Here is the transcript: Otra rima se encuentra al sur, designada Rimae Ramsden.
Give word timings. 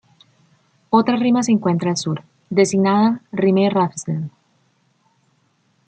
Otra 0.89 1.15
rima 1.15 1.43
se 1.43 1.51
encuentra 1.51 1.91
al 1.91 1.95
sur, 1.97 2.23
designada 2.49 3.21
Rimae 3.31 3.69
Ramsden. 3.69 4.31